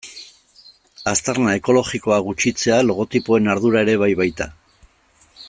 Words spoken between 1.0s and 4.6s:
Aztarna ekologikoa gutxitzea logotipoen ardura ere bai baita.